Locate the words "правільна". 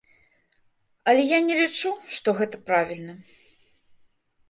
2.71-3.13